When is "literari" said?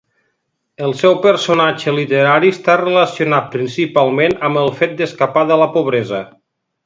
1.97-2.49